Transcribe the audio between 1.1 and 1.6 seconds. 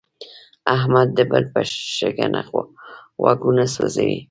د بل